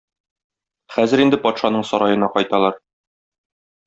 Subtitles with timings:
[0.95, 2.81] Хәзер инде патшаның сараена кайталар.